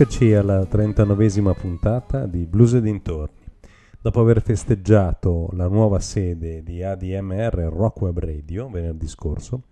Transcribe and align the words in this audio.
Eccoci 0.00 0.32
alla 0.32 0.62
39esima 0.62 1.52
puntata 1.52 2.24
di 2.24 2.46
Blues 2.46 2.72
e 2.72 2.80
dintorni. 2.80 3.44
Dopo 4.00 4.20
aver 4.22 4.40
festeggiato 4.40 5.50
la 5.52 5.68
nuova 5.68 6.00
sede 6.00 6.62
di 6.62 6.82
ADMR 6.82 7.68
Rock 7.70 8.00
Web 8.00 8.18
Radio 8.20 8.70
venerdì 8.70 9.06
scorso, 9.06 9.64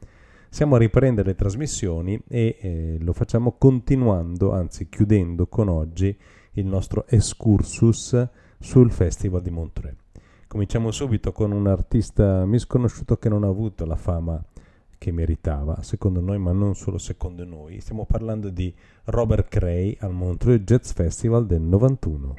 siamo 0.51 0.75
a 0.75 0.79
riprendere 0.81 1.29
le 1.29 1.35
trasmissioni 1.35 2.21
e 2.29 2.59
eh, 2.61 2.97
lo 3.01 3.15
facciamo 3.15 3.55
continuando, 3.57 4.53
anzi 4.53 4.91
chiudendo 4.91 5.47
con 5.47 5.69
oggi 5.69 6.15
il 6.53 6.67
nostro 6.67 7.07
excursus 7.09 8.29
sul 8.59 8.93
Festival 8.93 9.41
di 9.41 9.51
Montreux. 9.51 9.97
Cominciamo 10.47 10.91
subito 10.91 11.33
con 11.33 11.53
un 11.53 11.67
artista 11.67 12.45
misconosciuto 12.45 13.17
che 13.17 13.31
non 13.31 13.45
ha 13.45 13.49
avuto 13.49 13.87
la 13.87 13.97
fama 13.97 14.39
che 14.99 15.13
meritava, 15.13 15.83
secondo 15.83 16.21
noi, 16.21 16.39
ma 16.39 16.53
non 16.53 16.75
solo 16.75 16.99
secondo 16.99 17.45
noi. 17.45 17.81
Stiamo 17.81 18.05
parlando 18.05 18.51
di 18.51 18.75
Robert 19.05 19.49
Cray 19.49 19.97
al 20.01 20.13
Montreux 20.13 20.61
Jazz 20.63 20.93
Festival 20.93 21.47
del 21.47 21.63
91. 21.63 22.35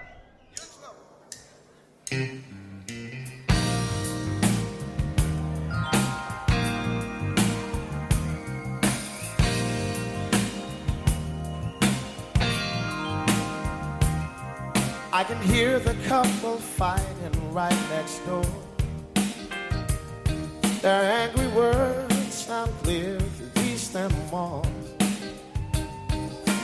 I 15.11 15.23
can 15.23 15.41
hear 15.41 15.79
the 15.79 15.95
couple 16.07 16.57
fighting 16.57 17.53
right 17.53 17.75
next 17.89 18.25
door. 18.25 18.45
Their 20.81 21.03
angry 21.03 21.47
words 21.47 22.08
through 22.49 23.19
east 23.63 23.95
and 23.95 24.11
Mars. 24.31 24.65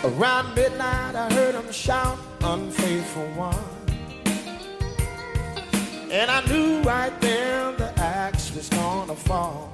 Around 0.04 0.56
midnight, 0.56 1.14
I 1.14 1.32
heard 1.32 1.54
him 1.54 1.72
shout, 1.72 2.18
unfaithful 2.42 3.28
one. 3.36 3.56
And 6.12 6.32
I 6.32 6.44
knew 6.48 6.82
right 6.82 7.14
then 7.22 7.78
the 7.78 7.94
axe 8.00 8.52
was 8.56 8.68
gonna 8.70 9.16
fall. 9.16 9.72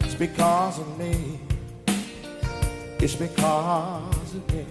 It's 0.00 0.16
because 0.16 0.80
of 0.80 0.98
me. 0.98 1.38
It's 2.98 3.14
because 3.14 4.34
of 4.34 4.52
me. 4.52 4.66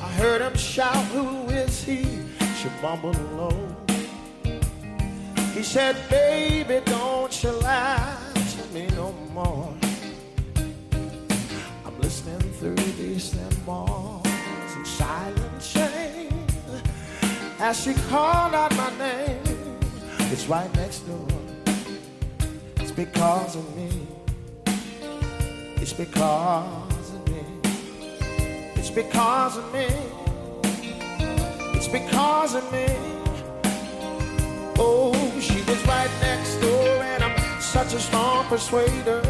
I 0.00 0.08
heard 0.20 0.40
him 0.40 0.56
shout, 0.56 1.04
Who 1.06 1.48
is 1.48 1.82
he? 1.82 2.04
She 2.58 2.68
mumbled 2.80 3.18
low. 3.32 3.76
He 5.56 5.62
said, 5.62 5.96
Baby, 6.10 6.82
don't 6.84 7.32
you 7.42 7.50
lie 7.50 8.16
to 8.34 8.74
me 8.74 8.86
no 8.96 9.12
more. 9.32 9.74
I'm 11.84 11.98
listening 12.00 12.40
through 12.52 12.74
these 12.74 13.30
thin 13.30 13.66
walls 13.66 14.26
in 14.76 14.84
silent 14.84 15.62
shame 15.62 16.46
as 17.58 17.80
she 17.82 17.94
called 18.10 18.54
out 18.54 18.74
my 18.76 18.90
name. 18.98 19.78
It's 20.32 20.46
right 20.46 20.72
next 20.76 21.00
door. 21.00 21.26
It's 22.76 22.92
because 22.92 23.56
of 23.56 23.76
me. 23.76 23.90
It's 25.76 25.92
because 25.92 27.12
of 27.12 27.28
me. 27.28 27.44
It's 28.76 28.90
because 28.90 29.56
of 29.56 29.72
me. 29.72 29.88
It's 31.74 31.88
because 31.88 32.54
of 32.54 32.72
me. 32.72 32.86
Oh, 34.78 35.14
she 35.40 35.58
was 35.62 35.86
right 35.86 36.10
next 36.20 36.56
door, 36.56 36.86
and 37.02 37.24
I'm 37.24 37.25
such 37.76 37.92
a 37.92 38.00
strong 38.00 38.42
persuader. 38.46 39.20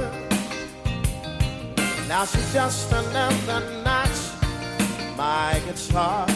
Now 2.07 2.25
she's 2.25 2.53
just 2.53 2.93
another 2.93 3.61
notch, 3.83 4.21
my 5.17 5.61
guitar. 5.67 6.29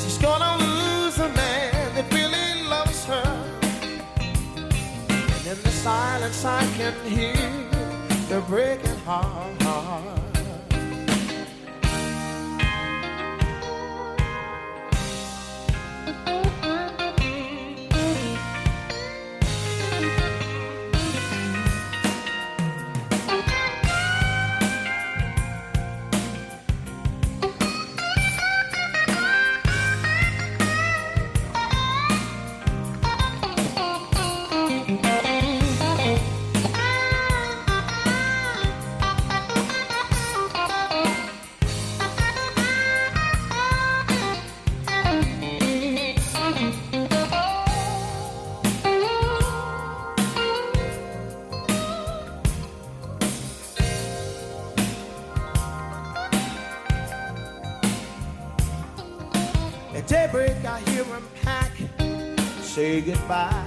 She's 0.00 0.18
gonna 0.18 0.54
lose 0.58 1.16
a 1.18 1.30
man 1.30 1.94
that 1.94 2.06
really 2.12 2.68
loves 2.68 3.06
her. 3.06 3.30
And 5.34 5.46
in 5.46 5.58
the 5.62 5.74
silence, 5.88 6.44
I 6.44 6.62
can 6.76 6.94
hear 7.06 7.50
the 8.28 8.42
breaking 8.48 8.98
heart. 9.06 10.29
Goodbye. 63.00 63.59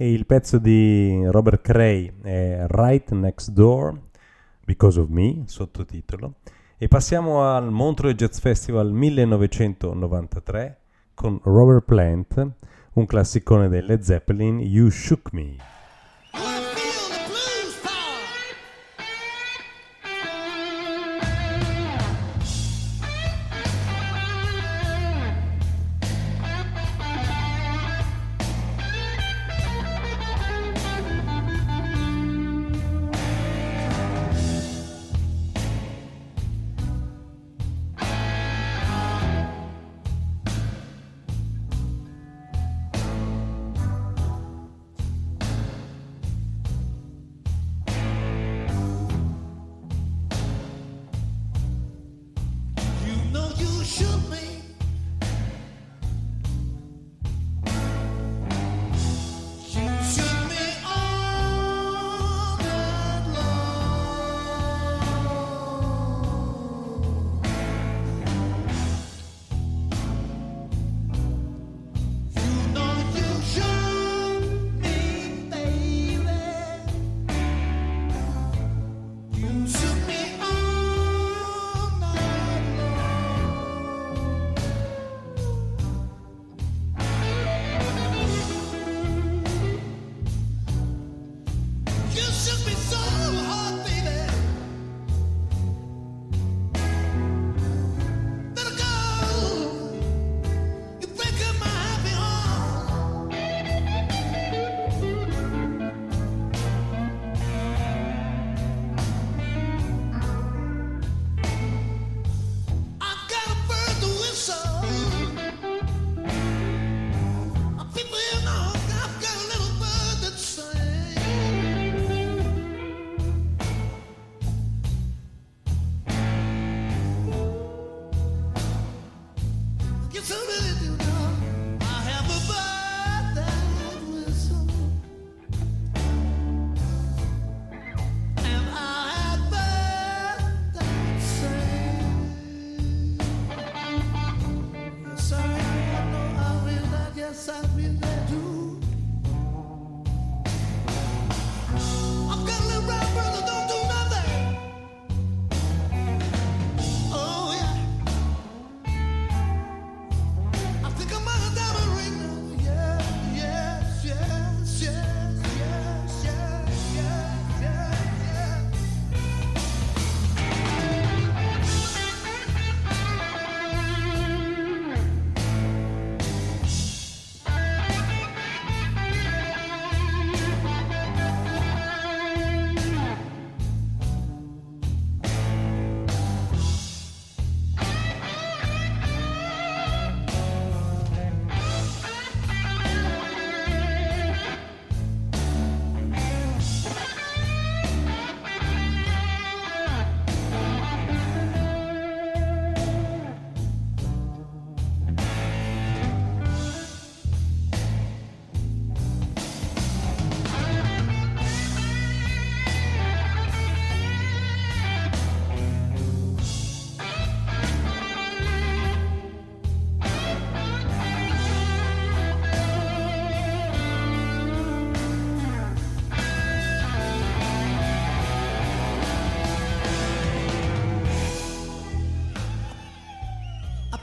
E 0.00 0.10
il 0.10 0.24
pezzo 0.24 0.56
di 0.56 1.26
Robert 1.26 1.60
Cray 1.60 2.10
è 2.22 2.64
Right 2.68 3.10
Next 3.10 3.50
Door, 3.50 4.00
Because 4.64 4.98
of 4.98 5.08
Me, 5.08 5.42
sottotitolo. 5.44 6.36
E 6.78 6.88
passiamo 6.88 7.42
al 7.42 7.70
Montreux 7.70 8.14
Jazz 8.14 8.38
Festival 8.38 8.92
1993 8.92 10.78
con 11.12 11.38
Robert 11.42 11.84
Plant, 11.84 12.50
un 12.94 13.04
classicone 13.04 13.68
delle 13.68 14.02
Zeppelin, 14.02 14.60
You 14.60 14.88
Shook 14.88 15.32
Me. 15.32 15.56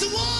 the 0.00 0.08
war. 0.14 0.39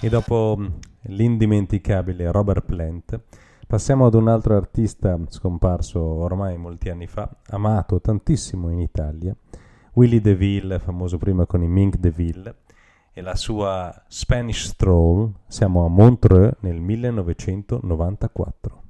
E 0.00 0.08
dopo 0.08 0.56
mm, 0.58 0.66
l'indimenticabile 1.08 2.30
Robert 2.30 2.64
Plant, 2.64 3.20
passiamo 3.68 4.06
ad 4.06 4.14
un 4.14 4.28
altro 4.28 4.56
artista 4.56 5.18
scomparso 5.28 6.00
ormai 6.00 6.56
molti 6.56 6.88
anni 6.88 7.06
fa, 7.06 7.28
amato 7.48 8.00
tantissimo 8.00 8.70
in 8.70 8.80
Italia, 8.80 9.36
Willie 9.92 10.22
DeVille, 10.22 10.78
famoso 10.78 11.18
prima 11.18 11.44
con 11.44 11.62
i 11.62 11.68
Mink 11.68 11.98
DeVille, 11.98 12.54
e 13.12 13.20
la 13.20 13.34
sua 13.34 14.04
Spanish 14.08 14.68
Stroll. 14.68 15.30
Siamo 15.46 15.84
a 15.84 15.88
Montreux 15.88 16.56
nel 16.60 16.80
1994. 16.80 18.82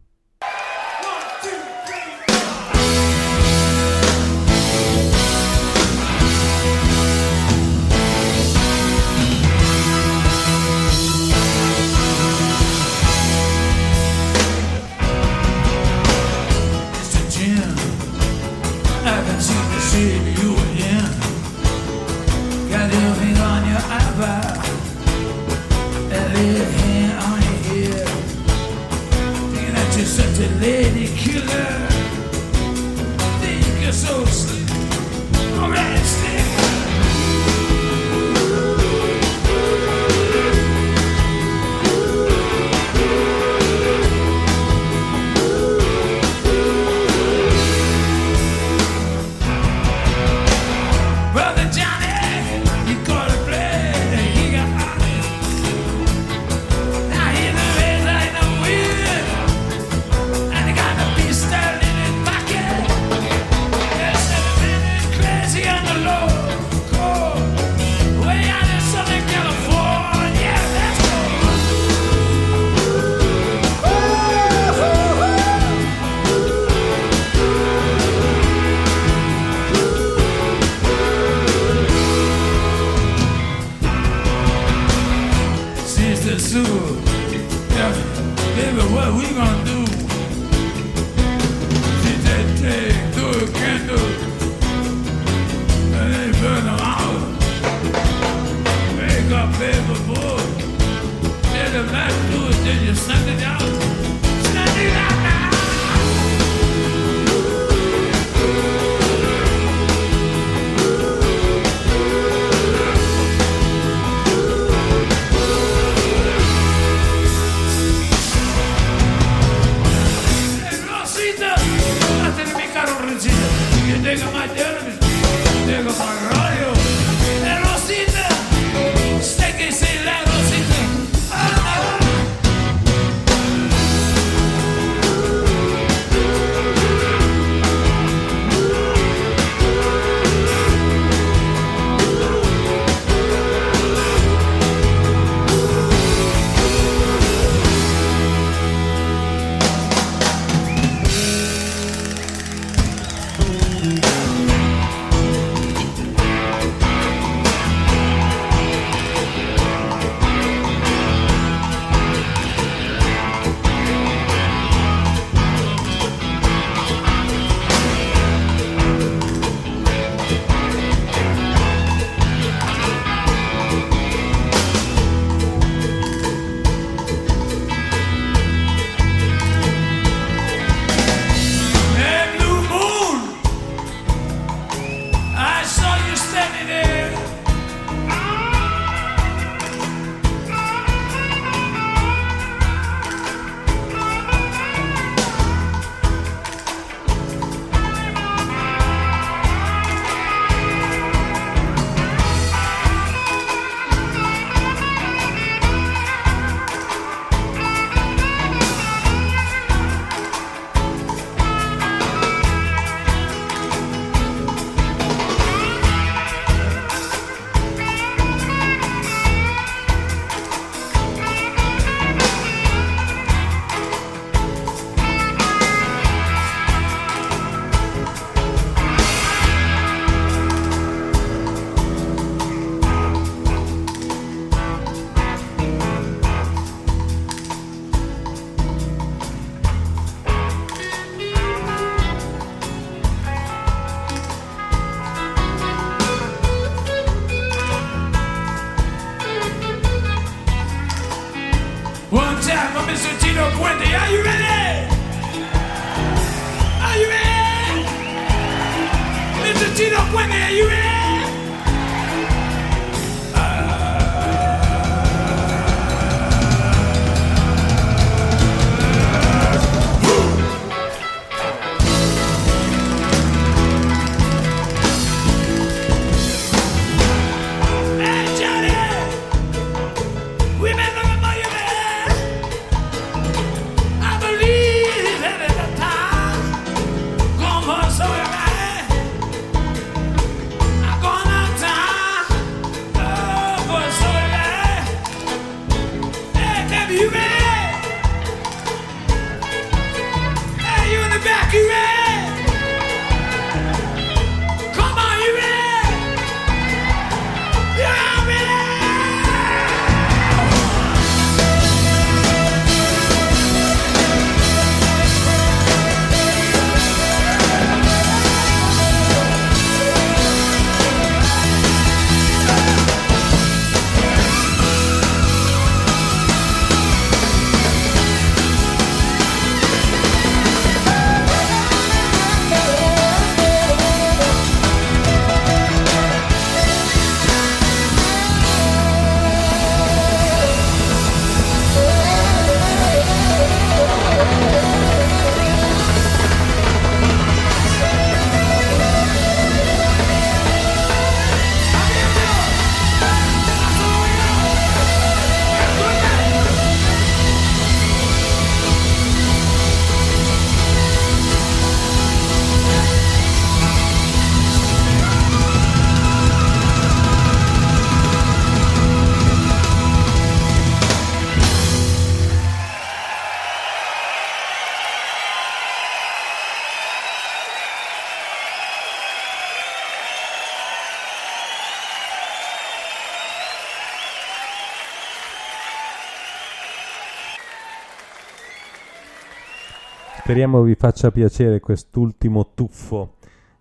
Speriamo 390.39 390.63
vi 390.63 390.77
faccia 390.77 391.11
piacere 391.11 391.59
quest'ultimo 391.59 392.51
tuffo 392.55 393.15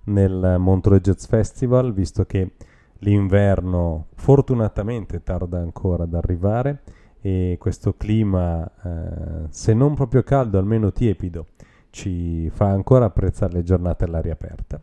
nel 0.03 0.57
Montreux 0.59 1.01
Jazz 1.01 1.25
Festival, 1.25 1.91
visto 1.91 2.23
che 2.25 2.51
l'inverno 2.99 4.09
fortunatamente 4.13 5.23
tarda 5.23 5.57
ancora 5.57 6.03
ad 6.03 6.13
arrivare 6.13 6.83
e 7.19 7.57
questo 7.59 7.95
clima, 7.97 8.63
eh, 8.63 9.47
se 9.49 9.73
non 9.73 9.95
proprio 9.95 10.21
caldo, 10.21 10.59
almeno 10.59 10.91
tiepido, 10.91 11.47
ci 11.89 12.47
fa 12.51 12.67
ancora 12.67 13.05
apprezzare 13.05 13.53
le 13.53 13.63
giornate 13.63 14.03
all'aria 14.03 14.33
aperta. 14.33 14.79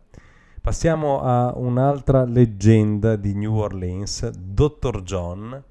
Passiamo 0.61 1.21
a 1.21 1.53
un'altra 1.55 2.25
leggenda 2.25 3.15
di 3.15 3.35
New 3.37 3.55
Orleans, 3.55 4.31
Dr. 4.31 5.01
John, 5.03 5.63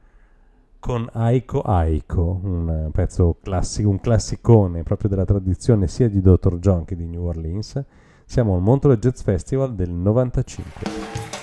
con 0.84 1.08
Aiko 1.14 1.62
Aiko, 1.62 2.42
un 2.44 2.90
pezzo 2.92 3.38
classico, 3.42 3.88
un 3.88 4.02
classicone 4.02 4.84
proprio 4.84 5.08
della 5.08 5.24
tradizione 5.24 5.88
sia 5.88 6.10
di 6.10 6.20
Dr. 6.20 6.58
John 6.58 6.84
che 6.84 6.98
di 6.98 7.06
New 7.06 7.24
Orleans. 7.24 7.82
Siamo 8.26 8.56
al 8.56 8.62
Montreux 8.62 9.00
Jazz 9.00 9.22
Festival 9.22 9.76
del 9.76 9.92
95. 9.92 11.43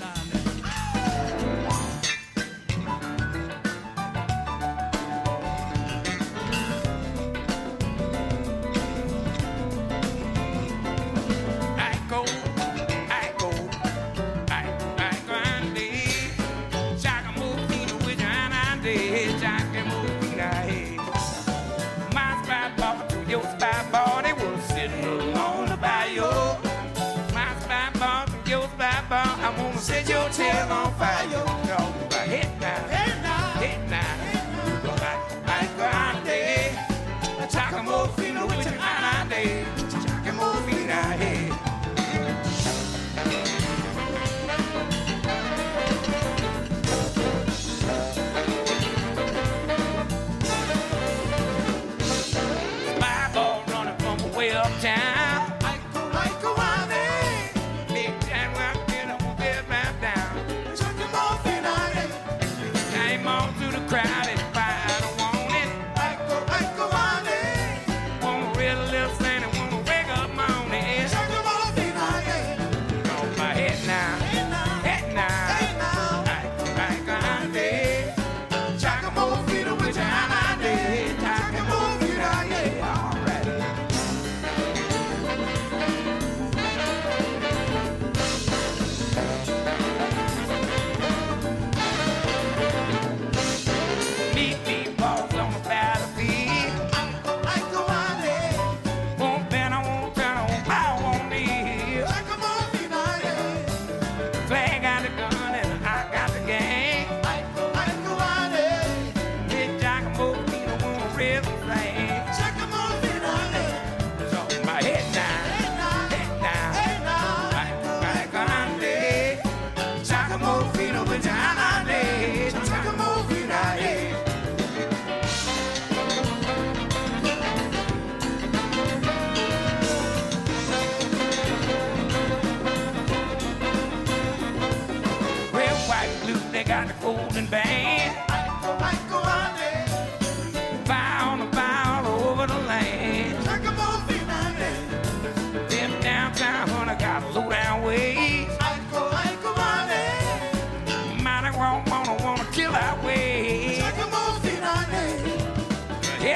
Takamofino 37.51 38.45
in 38.45 38.51
an 38.51 38.57
winter 38.57 39.29
day. 39.29 39.80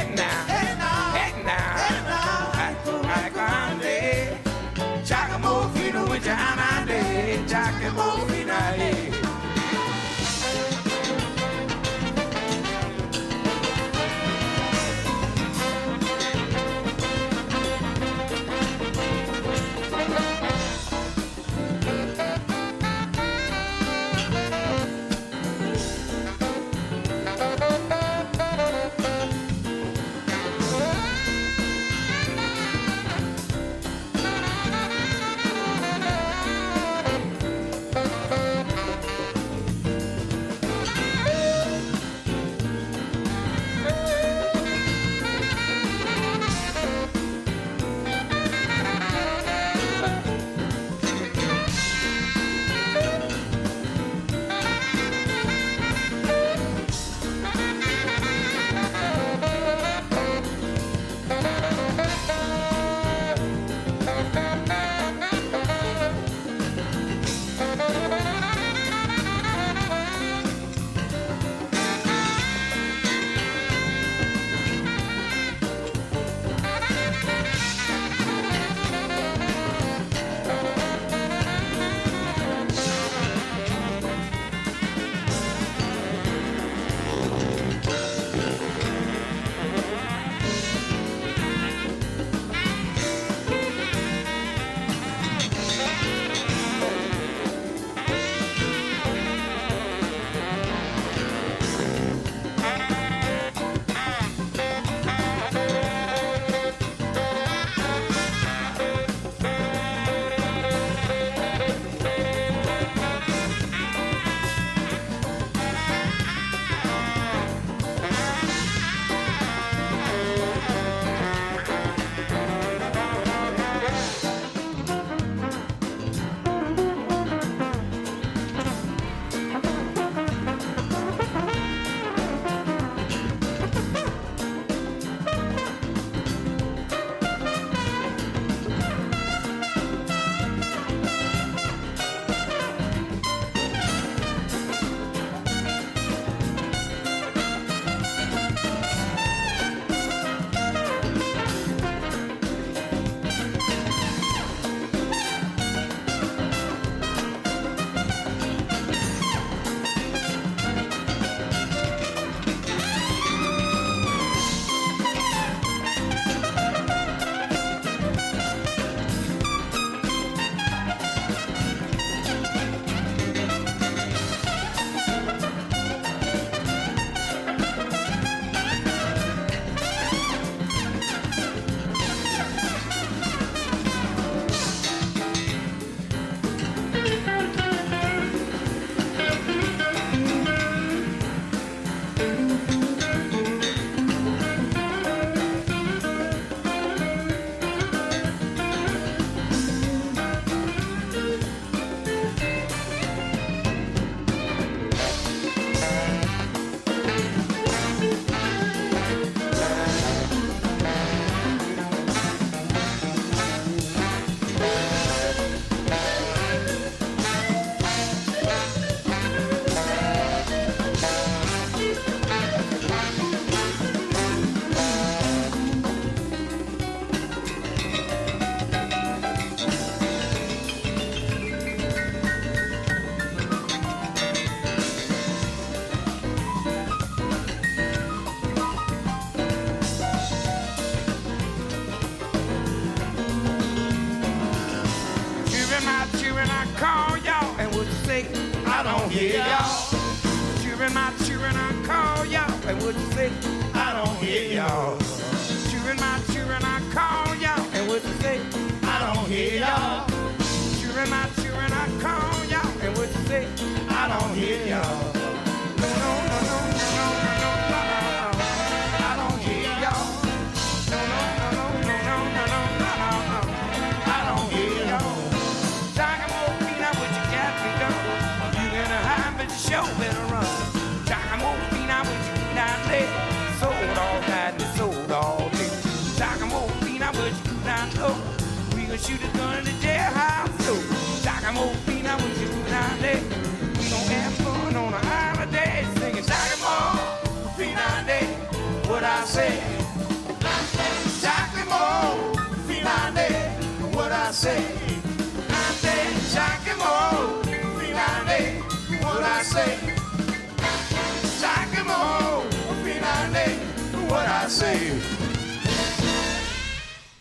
right 0.05 0.15
now. 0.15 0.54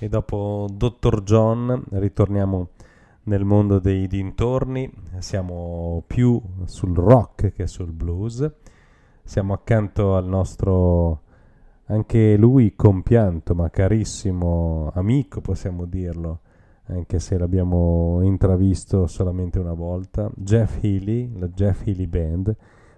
E 0.05 0.09
dopo 0.11 0.67
Dr. 0.71 1.23
John 1.23 1.83
ritorniamo 1.93 2.69
nel 3.23 3.43
mondo 3.43 3.79
dei 3.79 4.07
dintorni, 4.07 4.93
siamo 5.21 6.05
più 6.07 6.39
sul 6.67 6.95
rock 6.95 7.55
che 7.55 7.67
sul 7.67 7.91
blues, 7.91 8.53
siamo 9.25 9.55
accanto 9.55 10.15
al 10.15 10.27
nostro, 10.27 11.23
anche 11.87 12.37
lui 12.37 12.75
compianto 12.77 13.55
ma 13.55 13.71
carissimo 13.71 14.91
amico, 14.93 15.41
possiamo 15.41 15.87
dirlo, 15.87 16.41
anche 16.89 17.19
se 17.19 17.39
l'abbiamo 17.39 18.21
intravisto 18.21 19.07
solamente 19.07 19.59
una 19.59 19.73
volta, 19.73 20.31
Jeff 20.37 20.85
Healy, 20.85 21.33
la 21.39 21.49
Jeff 21.49 21.87
Healy 21.87 22.07
Band, 22.07 22.55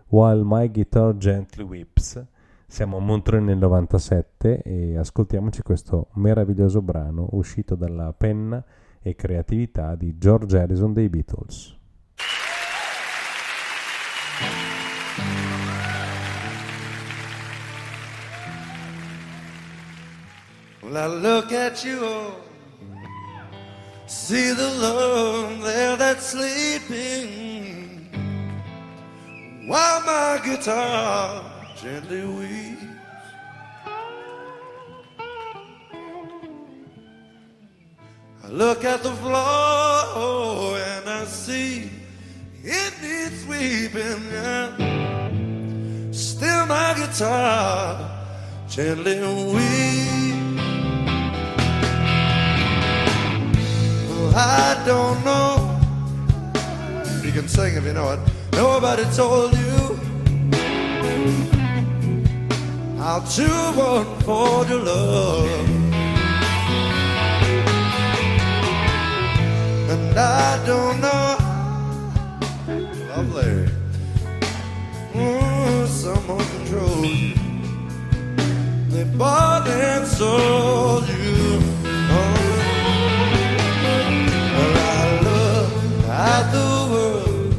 While 0.09 0.43
My 0.45 0.69
Guitar 0.73 1.17
Gently 1.17 1.63
Whips. 1.63 2.27
Siamo 2.69 2.97
a 2.97 3.01
Montreux 3.01 3.43
nel 3.43 3.59
97 3.59 4.61
e 4.63 4.97
ascoltiamoci 4.99 5.63
questo 5.63 6.09
meraviglioso 6.15 6.83
brano 6.83 7.29
uscito 7.31 7.77
dalla 7.77 8.13
penna 8.13 8.63
e 9.01 9.15
creatività 9.15 9.95
di 9.95 10.19
George 10.19 10.59
Harrison 10.59 10.93
dei 10.93 11.09
Beatles. 11.09 11.75
Well, 20.83 20.97
I 20.97 21.21
look 21.21 21.53
at 21.53 21.85
you, 21.85 22.05
oh, 22.05 22.35
see 24.07 24.53
the 24.53 24.75
love 24.79 25.63
there 25.63 25.97
that's 25.97 26.31
sleeping, 26.31 28.09
while 29.69 30.03
my 30.05 30.41
guitar 30.43 31.56
gently 31.87 32.25
weeps. 32.27 32.83
I 38.43 38.49
look 38.49 38.85
at 38.85 39.05
the 39.05 39.13
floor 39.13 40.79
and 40.79 41.09
I 41.09 41.25
see 41.27 41.91
it 42.65 42.93
needs 43.03 43.37
sweeping. 43.45 44.23
Still, 46.13 46.67
my 46.67 46.93
guitar 46.97 48.11
gently 48.69 49.21
weeps. 49.55 50.63
Well, 54.09 54.35
I 54.35 54.83
don't 54.91 55.25
know. 55.25 55.53
You 57.23 57.31
can 57.31 57.47
sing 57.47 57.77
if 57.77 57.85
you 57.85 57.93
know 57.93 58.13
it. 58.15 58.21
Nobody 58.53 59.05
told 59.15 59.53
you 59.57 59.67
how 62.99 63.21
to 63.21 63.45
unfold 63.45 64.69
your 64.69 64.81
love. 64.81 65.51
And 69.91 70.19
I 70.19 70.67
don't 70.67 71.01
know. 71.01 71.37
Lovely. 73.11 73.69
Mm, 75.13 75.87
someone 75.87 76.47
controls 76.55 77.07
you. 77.07 77.35
They 78.89 79.05
bought 79.05 79.69
and 79.69 80.07
sold 80.07 81.07
you. 81.09 81.61
Oh. 82.11 82.37
Well, 84.55 84.77
I 84.89 85.21
look 85.27 85.71
at 86.09 86.45
the 86.57 86.71
world 86.93 87.55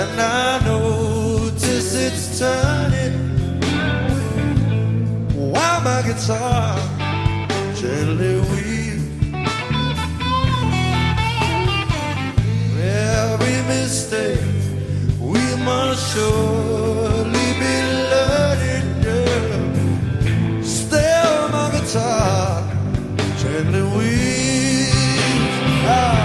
and 0.00 0.20
I 0.20 0.64
notice 0.64 1.94
it's 1.94 2.38
turning. 2.38 2.61
Guitar 6.12 6.76
gently 7.74 8.34
weeps. 8.50 9.02
Every 12.78 13.58
mistake 13.72 14.40
we 15.18 15.42
must 15.64 16.12
surely 16.12 17.48
be 17.62 17.74
learning. 18.12 18.88
Yeah. 19.06 20.62
Still, 20.62 21.48
my 21.54 21.70
guitar 21.72 22.62
gently 23.40 23.82
weeps. 23.96 24.92
Ah. 25.88 26.21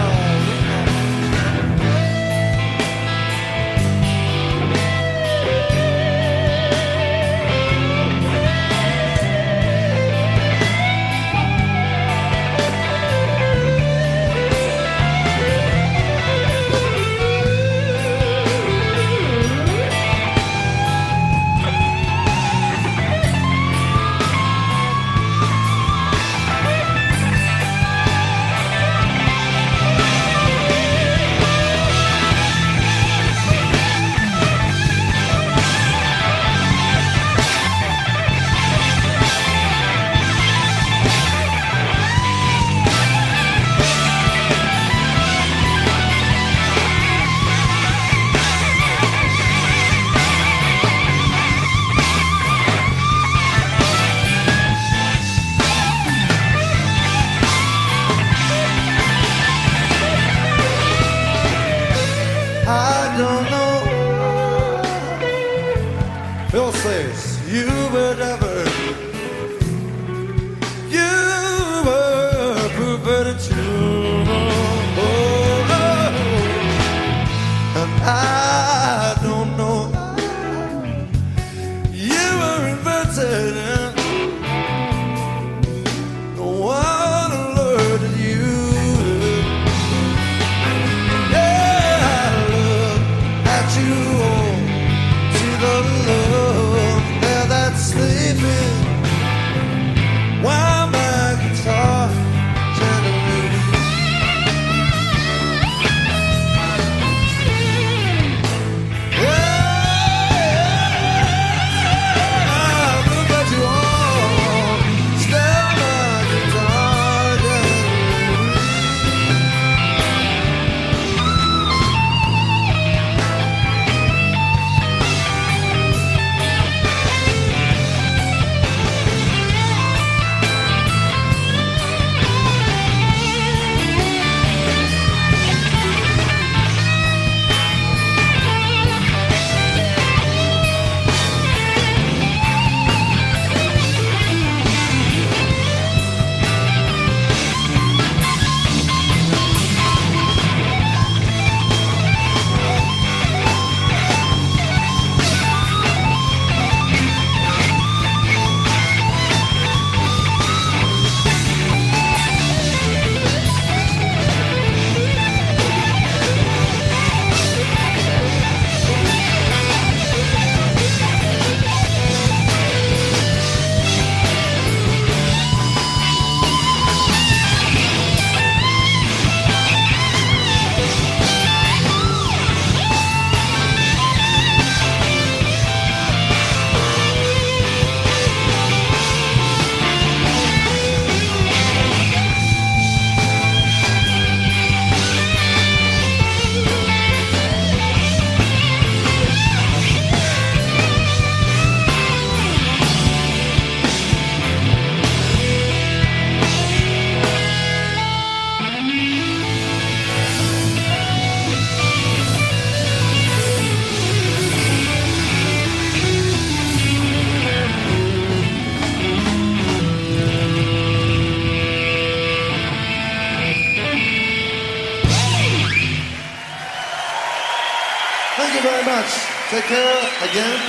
Take 229.58 229.74
care 229.74 230.06
again. 230.30 230.60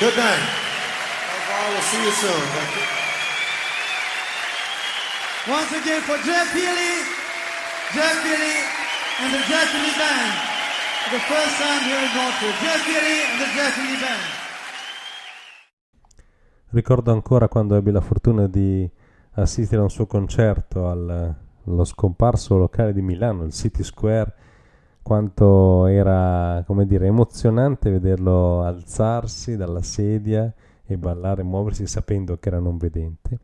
Good 0.00 0.16
night. 0.16 0.40
I 0.40 1.68
will 1.68 1.84
see 1.92 2.00
you 2.00 2.14
soon. 2.24 2.42
Thank 2.56 2.72
you. 2.72 2.84
Once 5.52 5.72
again 5.76 6.00
for 6.08 6.16
Jeff 6.24 6.48
Healy, 6.56 7.04
Jeff 7.92 8.16
Healy 8.24 8.56
and 9.20 9.28
the 9.28 9.42
Jeff 9.44 9.68
Healy 9.76 9.92
Band. 10.00 10.32
For 11.04 11.10
the 11.12 11.20
first 11.28 11.54
time 11.60 11.84
here 11.84 12.00
in 12.00 12.12
Montreal. 12.16 12.54
Jeff 12.64 12.80
Healy 12.88 13.18
and 13.28 13.40
the 13.44 13.48
Jeff 13.52 13.76
Healy 13.76 13.98
Band. 14.00 14.24
Ricordo 16.70 17.12
ancora 17.12 17.48
quando 17.48 17.76
ebbi 17.76 17.90
la 17.90 18.00
fortuna 18.00 18.46
di 18.46 18.90
assistere 19.34 19.82
a 19.82 19.84
un 19.84 19.90
suo 19.90 20.06
concerto 20.06 20.88
al, 20.88 21.34
allo 21.66 21.84
scomparso 21.84 22.56
locale 22.56 22.94
di 22.94 23.02
Milano, 23.02 23.44
il 23.44 23.52
City 23.52 23.82
Square, 23.82 24.34
quanto 25.04 25.84
era, 25.84 26.64
come 26.66 26.86
dire, 26.86 27.06
emozionante 27.06 27.90
vederlo 27.90 28.62
alzarsi 28.62 29.54
dalla 29.54 29.82
sedia 29.82 30.50
e 30.82 30.96
ballare, 30.96 31.42
muoversi 31.42 31.86
sapendo 31.86 32.38
che 32.38 32.48
era 32.48 32.58
non 32.58 32.78
vedente, 32.78 33.38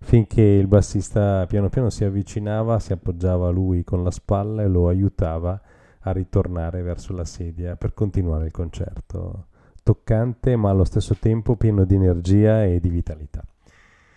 finché 0.00 0.42
il 0.42 0.66
bassista 0.66 1.46
piano 1.46 1.68
piano 1.68 1.88
si 1.88 2.02
avvicinava, 2.02 2.80
si 2.80 2.92
appoggiava 2.92 3.46
a 3.46 3.50
lui 3.52 3.84
con 3.84 4.02
la 4.02 4.10
spalla 4.10 4.62
e 4.62 4.66
lo 4.66 4.88
aiutava 4.88 5.58
a 6.00 6.10
ritornare 6.10 6.82
verso 6.82 7.14
la 7.14 7.24
sedia 7.24 7.76
per 7.76 7.94
continuare 7.94 8.46
il 8.46 8.52
concerto. 8.52 9.46
Toccante 9.84 10.56
ma 10.56 10.70
allo 10.70 10.84
stesso 10.84 11.14
tempo 11.14 11.54
pieno 11.54 11.84
di 11.84 11.94
energia 11.94 12.64
e 12.64 12.80
di 12.80 12.88
vitalità. 12.88 13.44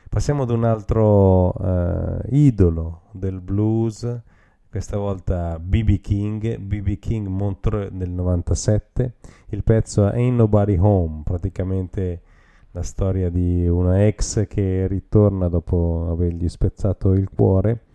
Passiamo 0.09 0.43
ad 0.43 0.49
un 0.49 0.63
altro 0.63 1.49
uh, 1.49 2.21
idolo 2.29 3.01
del 3.11 3.39
blues, 3.39 4.21
questa 4.69 4.97
volta 4.97 5.59
BB 5.59 5.99
King, 6.01 6.57
BB 6.57 6.99
King 6.99 7.27
Montreux 7.27 7.91
del 7.91 8.09
97, 8.09 9.13
il 9.49 9.63
pezzo 9.63 10.05
Ain't 10.05 10.35
Nobody 10.35 10.77
Home, 10.77 11.21
praticamente 11.23 12.21
la 12.71 12.83
storia 12.83 13.29
di 13.29 13.67
una 13.67 14.05
ex 14.05 14.45
che 14.47 14.85
ritorna 14.87 15.47
dopo 15.47 16.07
avergli 16.11 16.47
spezzato 16.47 17.13
il 17.13 17.29
cuore 17.29 17.85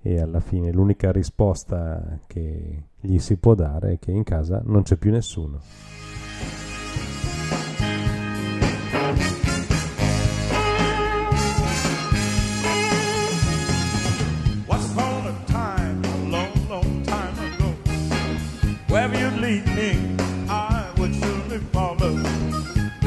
e 0.00 0.20
alla 0.20 0.40
fine 0.40 0.70
l'unica 0.72 1.10
risposta 1.10 2.18
che 2.26 2.84
gli 3.00 3.18
si 3.18 3.36
può 3.36 3.54
dare 3.54 3.92
è 3.92 3.98
che 3.98 4.10
in 4.10 4.24
casa 4.24 4.62
non 4.64 4.82
c'è 4.82 4.96
più 4.96 5.10
nessuno. 5.10 5.60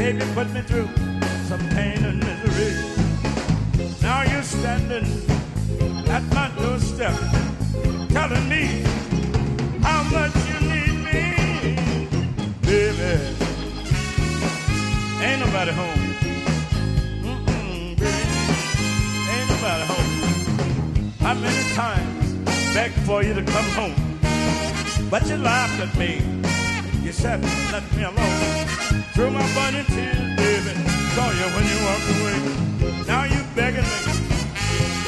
Baby, 0.09 0.25
put 0.33 0.51
me 0.55 0.61
through 0.61 0.89
some 1.47 1.59
pain 1.69 2.03
and 2.03 2.17
misery. 2.17 2.73
Now 4.01 4.23
you're 4.23 4.41
standing 4.41 5.05
at 6.09 6.23
my 6.33 6.49
doorstep, 6.57 7.13
telling 8.09 8.49
me 8.49 8.81
how 9.83 10.01
much 10.09 10.33
you 10.49 10.59
need 10.67 10.95
me, 11.05 11.77
baby. 12.63 13.21
Ain't 15.21 15.41
nobody 15.45 15.73
home. 15.73 16.01
Mm-mm, 17.21 17.95
baby. 17.99 18.25
Ain't 19.29 19.49
nobody 19.51 19.85
home. 19.93 21.13
How 21.19 21.35
many 21.35 21.63
times 21.75 22.33
begged 22.73 22.99
for 23.05 23.21
you 23.21 23.35
to 23.35 23.43
come 23.43 23.69
home? 23.77 24.17
But 25.11 25.27
you 25.27 25.37
laughed 25.37 25.79
at 25.79 25.95
me. 25.99 26.23
You 27.03 27.11
said, 27.11 27.43
let 27.71 27.83
me 27.95 28.05
alone. 28.05 28.88
Through 29.19 29.31
my 29.31 29.53
bunny 29.53 29.83
tears, 29.83 30.35
baby. 30.37 30.73
Saw 31.13 31.29
you 31.31 31.47
when 31.53 31.65
you 31.67 31.77
walked 31.83 32.09
away. 32.15 32.37
Now 33.05 33.23
you 33.25 33.43
begging 33.53 33.83
me 33.83 33.99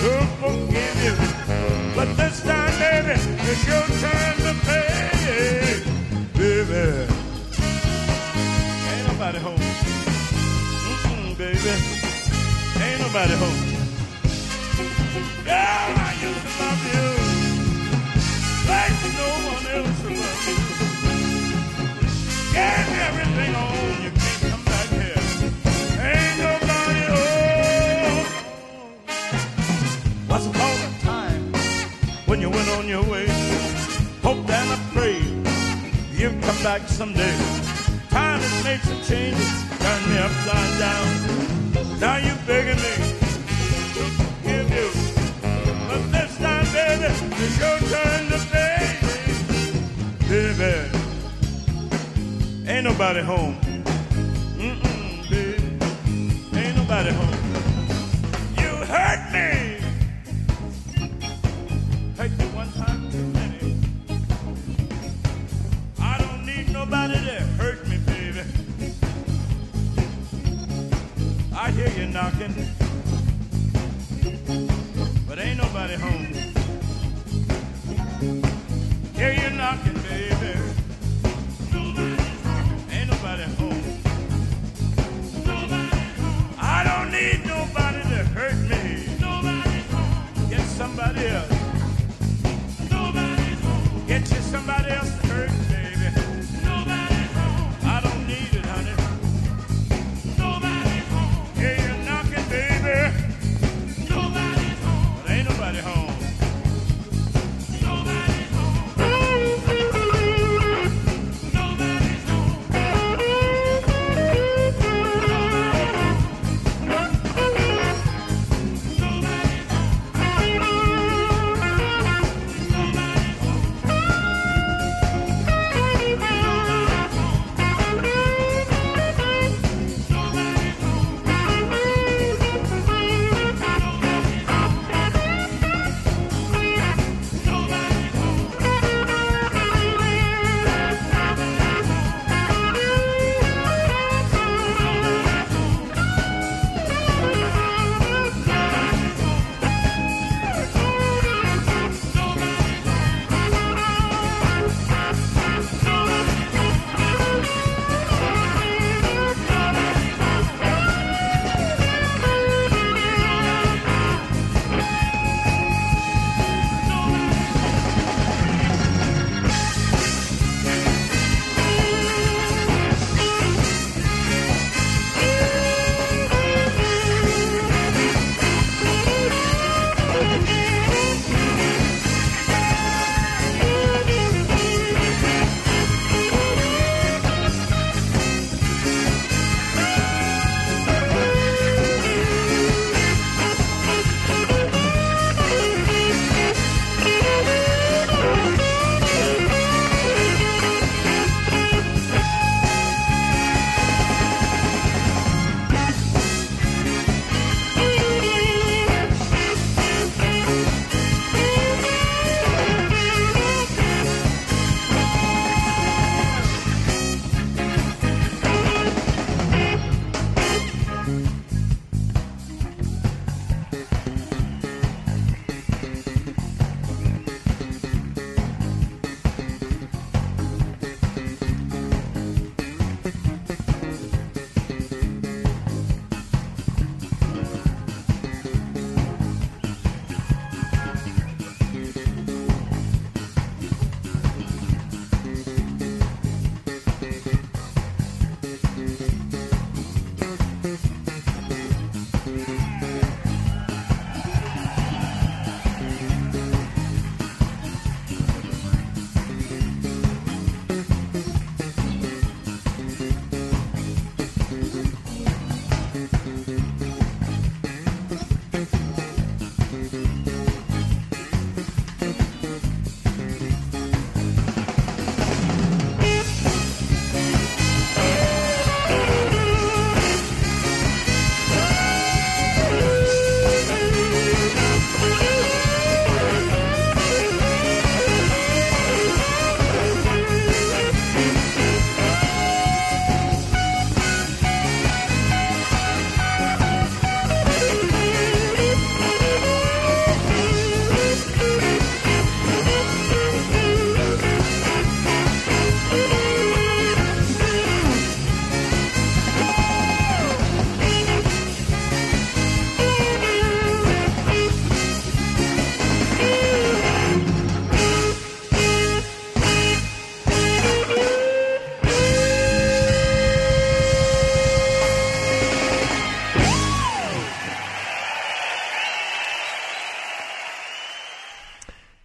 to 0.01 0.11
forgive 0.41 0.97
you. 1.05 1.15
But 1.95 2.17
this 2.17 2.41
time, 2.43 2.77
baby, 2.77 3.15
it's 3.49 3.65
your 3.65 3.85
turn 4.03 4.35
to 4.43 4.53
pay. 4.67 5.83
Baby. 6.33 7.07
Ain't 8.91 9.07
nobody 9.07 9.39
home. 9.39 9.63
Mm-mm, 10.89 11.37
baby. 11.37 11.73
Ain't 12.83 12.99
nobody 12.99 13.35
home. 13.35 13.59
Girl, 15.45 15.55
I 15.55 16.17
used 16.21 16.41
to 16.41 16.63
love 16.63 16.83
you 16.93 17.20
back 36.77 36.87
someday. 36.87 37.35
Time 38.09 38.39
has 38.39 38.63
made 38.63 38.79
some 38.79 39.01
changes, 39.01 39.51
turned 39.83 40.05
me 40.09 40.17
upside 40.17 40.73
down. 40.79 41.05
Now 41.99 42.15
you 42.15 42.33
begging 42.47 42.81
me 42.85 42.95
to 43.95 44.03
forgive 44.17 44.69
you. 44.77 44.89
But 45.89 46.01
this 46.13 46.37
time, 46.37 46.65
baby, 46.71 47.11
it's 47.43 47.57
your 47.59 47.77
turn 47.91 48.21
to 48.31 48.39
pay. 48.53 48.83
Baby, 50.29 50.73
ain't 52.69 52.85
nobody 52.85 53.21
home. 53.21 53.70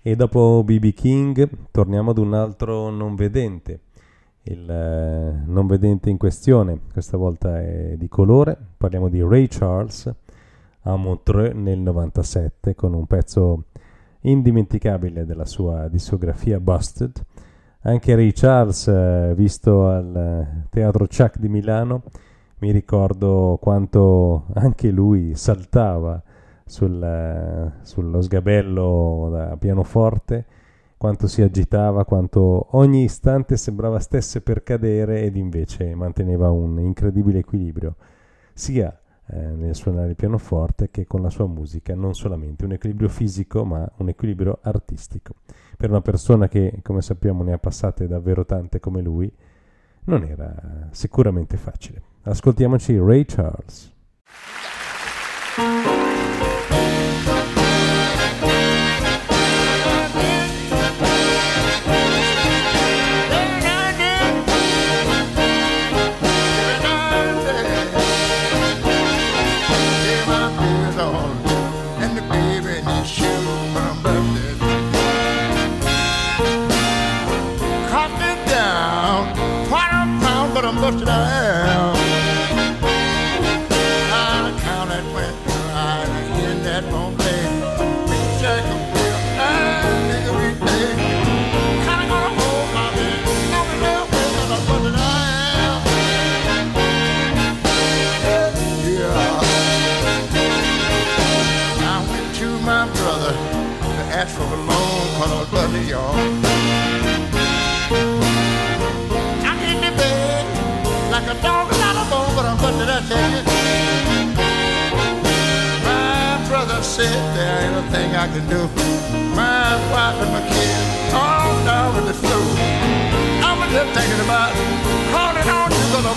E 0.06 0.14
dopo 0.14 0.62
BB 0.64 0.92
King 0.92 1.48
torniamo 1.72 2.12
ad 2.12 2.18
un 2.18 2.32
altro 2.32 2.90
non 2.90 3.16
vedente. 3.16 3.80
Il 4.42 4.70
eh, 4.70 5.42
non 5.44 5.66
vedente 5.66 6.10
in 6.10 6.16
questione, 6.16 6.78
questa 6.92 7.16
volta 7.16 7.60
è 7.60 7.96
di 7.96 8.06
colore, 8.06 8.56
parliamo 8.76 9.08
di 9.08 9.20
Ray 9.20 9.48
Charles 9.48 10.14
a 10.82 10.94
Montreux 10.94 11.56
nel 11.56 11.80
97 11.80 12.76
con 12.76 12.94
un 12.94 13.04
pezzo 13.06 13.64
indimenticabile 14.20 15.26
della 15.26 15.44
sua 15.44 15.88
discografia 15.88 16.60
Busted. 16.60 17.20
Anche 17.80 18.14
Ray 18.14 18.30
Charles, 18.30 18.86
eh, 18.86 19.32
visto 19.34 19.88
al 19.88 20.66
Teatro 20.70 21.06
Chuck 21.08 21.38
di 21.38 21.48
Milano, 21.48 22.04
mi 22.58 22.70
ricordo 22.70 23.58
quanto 23.60 24.46
anche 24.54 24.88
lui 24.92 25.34
saltava 25.34 26.22
sul, 26.66 27.72
sullo 27.82 28.20
sgabello 28.20 29.28
da 29.30 29.56
pianoforte, 29.56 30.44
quanto 30.96 31.28
si 31.28 31.40
agitava, 31.42 32.04
quanto 32.04 32.76
ogni 32.76 33.04
istante 33.04 33.56
sembrava 33.56 34.00
stesse 34.00 34.40
per 34.40 34.62
cadere 34.62 35.22
ed 35.22 35.36
invece 35.36 35.94
manteneva 35.94 36.50
un 36.50 36.80
incredibile 36.80 37.38
equilibrio, 37.38 37.94
sia 38.52 38.98
eh, 39.28 39.36
nel 39.36 39.74
suonare 39.74 40.10
il 40.10 40.16
pianoforte 40.16 40.90
che 40.90 41.06
con 41.06 41.22
la 41.22 41.30
sua 41.30 41.46
musica, 41.46 41.94
non 41.94 42.14
solamente 42.14 42.64
un 42.64 42.72
equilibrio 42.72 43.08
fisico 43.08 43.64
ma 43.64 43.88
un 43.98 44.08
equilibrio 44.08 44.58
artistico. 44.62 45.34
Per 45.76 45.90
una 45.90 46.00
persona 46.00 46.48
che, 46.48 46.80
come 46.82 47.02
sappiamo, 47.02 47.42
ne 47.42 47.52
ha 47.52 47.58
passate 47.58 48.08
davvero 48.08 48.44
tante 48.44 48.80
come 48.80 49.02
lui, 49.02 49.30
non 50.04 50.24
era 50.24 50.88
sicuramente 50.90 51.56
facile. 51.56 52.02
Ascoltiamoci 52.22 52.98
Ray 52.98 53.24
Charles. 53.24 53.94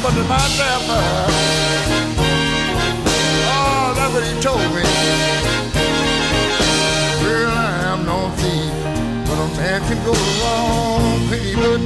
Putting 0.10 0.28
myself 0.28 0.90
up. 0.90 1.30
Oh, 3.54 3.94
that's 3.96 4.14
what 4.14 4.24
he 4.24 4.34
told 4.42 4.70
me. 4.74 4.84
Well, 7.22 7.52
I 7.52 7.94
am 7.94 8.06
no 8.06 8.30
thief, 8.40 8.74
but 9.28 9.38
a 9.38 9.48
man 9.58 9.82
can 9.88 10.00
go 10.06 10.14
the 10.14 10.32
wrong 10.42 11.30
way, 11.30 11.56
but 11.56 11.80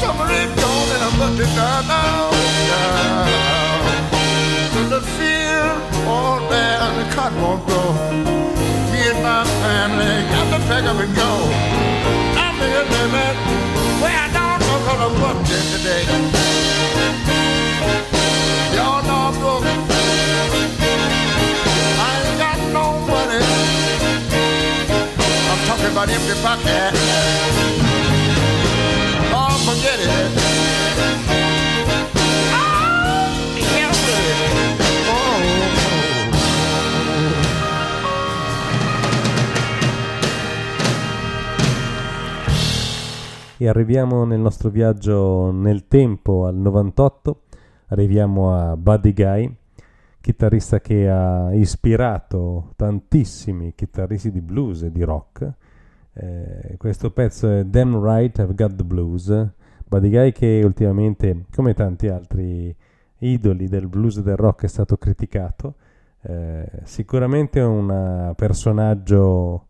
summer 0.00 0.28
is 0.30 0.50
gone 0.60 0.88
and 0.94 1.02
I'm 1.06 1.16
looking 1.22 1.52
down, 1.56 1.82
down, 1.88 2.32
down. 2.70 3.26
To 4.74 4.80
the 4.94 5.00
field, 5.16 5.78
all 6.06 6.38
down, 6.50 6.90
the 6.98 7.14
cotton 7.14 7.40
won't 7.40 7.64
grow. 7.64 7.92
Me 8.92 9.00
and 9.10 9.22
my 9.22 9.44
family 9.62 10.14
got 10.32 10.46
to 10.52 10.58
pack 10.68 10.84
up 10.84 10.98
and 11.00 11.14
go. 11.16 11.85
I'm 12.78 13.10
here 13.10 13.36
where 14.02 14.16
I 14.16 14.28
don't 14.36 14.58
know 14.60 14.78
cause 14.86 15.00
I'm 15.06 15.14
working 15.22 15.66
today. 15.74 16.02
Y'all 18.74 19.02
know 19.08 19.20
I'm 19.28 19.34
broke. 19.40 19.64
I 21.98 22.10
ain't 22.26 22.38
got 22.38 22.58
no 22.76 22.86
money. 23.10 23.40
I'm 25.50 25.60
talking 25.66 25.90
about 25.92 26.08
empty 26.08 26.36
pockets 26.42 27.46
forget 29.66 29.98
it. 29.98 30.45
E 43.58 43.68
arriviamo 43.68 44.26
nel 44.26 44.38
nostro 44.38 44.68
viaggio 44.68 45.50
nel 45.50 45.88
tempo 45.88 46.44
al 46.44 46.56
98, 46.56 47.44
arriviamo 47.86 48.54
a 48.54 48.76
Buddy 48.76 49.14
Guy, 49.14 49.54
chitarrista 50.20 50.80
che 50.80 51.08
ha 51.08 51.54
ispirato 51.54 52.74
tantissimi 52.76 53.72
chitarristi 53.74 54.30
di 54.30 54.42
blues 54.42 54.82
e 54.82 54.92
di 54.92 55.02
rock. 55.02 55.50
Eh, 56.12 56.74
questo 56.76 57.10
pezzo 57.12 57.48
è 57.48 57.64
Damn 57.64 57.98
Right 58.04 58.36
I've 58.40 58.54
Got 58.54 58.74
the 58.74 58.84
Blues, 58.84 59.48
Buddy 59.88 60.10
Guy 60.10 60.32
che 60.32 60.60
ultimamente, 60.62 61.46
come 61.54 61.72
tanti 61.72 62.08
altri 62.08 62.76
idoli 63.20 63.68
del 63.68 63.86
blues 63.86 64.18
e 64.18 64.22
del 64.22 64.36
rock, 64.36 64.64
è 64.64 64.68
stato 64.68 64.98
criticato. 64.98 65.76
Eh, 66.20 66.68
sicuramente 66.82 67.60
è 67.60 67.64
un 67.64 68.34
personaggio 68.36 69.68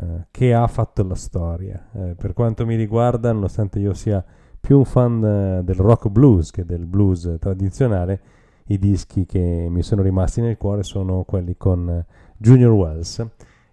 eh, 0.00 0.26
che 0.30 0.54
ha 0.54 0.66
fatto 0.66 1.02
la 1.04 1.14
storia. 1.14 1.88
Eh, 1.94 2.14
per 2.14 2.32
quanto 2.32 2.66
mi 2.66 2.76
riguarda, 2.76 3.32
nonostante 3.32 3.78
io 3.78 3.94
sia 3.94 4.24
più 4.60 4.78
un 4.78 4.84
fan 4.84 5.24
eh, 5.24 5.64
del 5.64 5.76
rock 5.76 6.08
blues 6.08 6.50
che 6.50 6.64
del 6.64 6.86
blues 6.86 7.36
tradizionale, 7.38 8.20
i 8.68 8.78
dischi 8.78 9.26
che 9.26 9.66
mi 9.68 9.82
sono 9.82 10.02
rimasti 10.02 10.40
nel 10.40 10.56
cuore 10.56 10.82
sono 10.82 11.24
quelli 11.24 11.56
con 11.56 12.04
Junior 12.36 12.72
Wells 12.72 13.26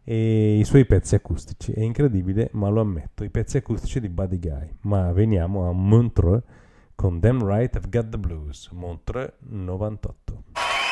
e 0.04 0.58
i 0.58 0.64
suoi 0.64 0.86
pezzi 0.86 1.16
acustici. 1.16 1.72
È 1.72 1.82
incredibile, 1.82 2.50
ma 2.54 2.70
lo 2.70 2.82
ammetto, 2.82 3.24
i 3.24 3.30
pezzi 3.30 3.58
acustici 3.58 4.00
di 4.00 4.10
Buddy 4.10 4.40
Guy. 4.40 4.76
Ma 4.82 5.12
veniamo 5.12 5.70
a 5.70 5.72
Montreux 5.72 6.44
con 6.96 7.20
Damn 7.20 7.46
Right 7.46 7.76
I've 7.76 7.90
Got 7.90 8.10
the 8.10 8.18
Blues, 8.18 8.70
Montreux 8.74 9.32
98. 9.40 10.91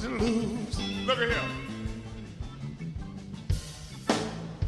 To 0.00 0.08
lose. 0.08 0.80
Look 1.06 1.18
at 1.18 1.28
here. 1.28 1.38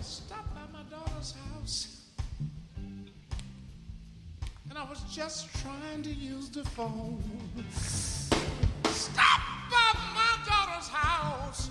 Stop 0.00 0.44
by 0.54 0.60
my 0.72 0.82
daughter's 0.90 1.32
house. 1.32 2.06
And 4.68 4.78
I 4.78 4.84
was 4.84 5.02
just 5.10 5.54
trying 5.62 6.02
to 6.02 6.10
use 6.10 6.48
the 6.50 6.64
phone. 6.64 7.22
Stop 7.74 9.40
by 9.70 9.92
my 10.14 10.36
daughter's 10.46 10.88
house. 10.88 11.70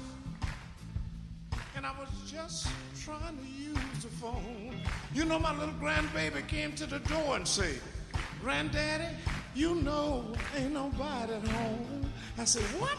And 1.75 1.85
I 1.85 1.91
was 1.99 2.09
just 2.25 2.67
trying 3.03 3.37
to 3.37 3.45
use 3.45 4.03
the 4.03 4.09
phone. 4.09 4.75
You 5.13 5.25
know, 5.25 5.39
my 5.39 5.57
little 5.57 5.75
grandbaby 5.75 6.47
came 6.47 6.73
to 6.73 6.85
the 6.85 6.99
door 6.99 7.35
and 7.35 7.47
said, 7.47 7.79
Granddaddy, 8.41 9.05
you 9.53 9.75
know 9.75 10.25
ain't 10.57 10.73
nobody 10.73 11.33
at 11.33 11.47
home. 11.47 12.11
I 12.37 12.45
said, 12.45 12.63
What? 12.79 12.97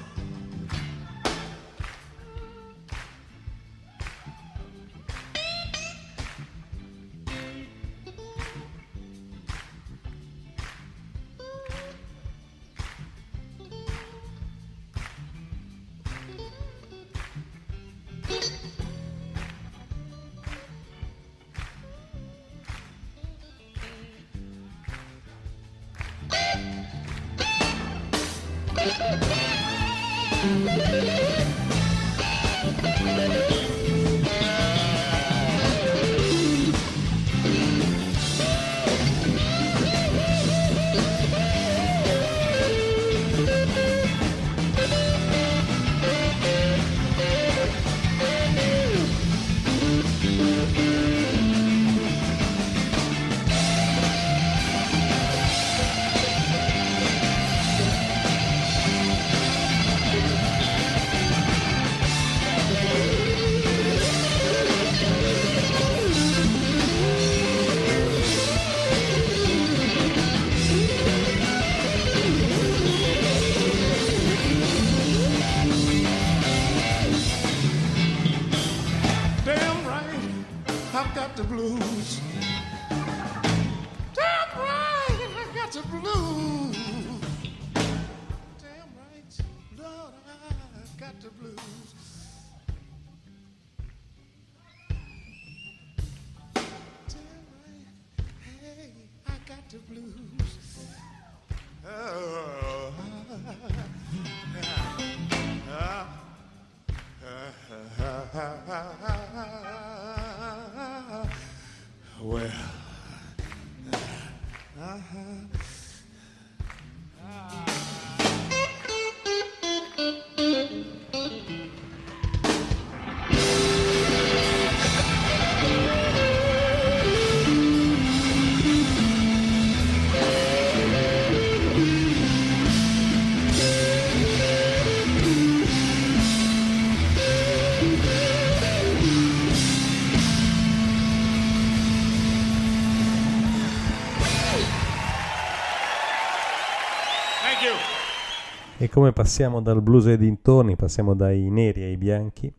E 148.92 148.94
come 148.94 149.14
passiamo 149.14 149.62
dal 149.62 149.80
blues 149.80 150.04
ai 150.04 150.18
dintorni, 150.18 150.76
passiamo 150.76 151.14
dai 151.14 151.48
neri 151.48 151.82
ai 151.82 151.96
bianchi 151.96 152.52